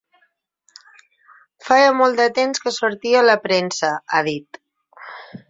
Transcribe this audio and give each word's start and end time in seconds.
“Feia 1.67 1.91
molt 1.99 2.21
de 2.21 2.27
temps 2.39 2.65
que 2.65 2.73
sortia 2.79 3.21
a 3.21 3.27
la 3.27 3.37
premsa”, 3.45 3.93
ha 4.19 4.25
dit. 4.31 4.61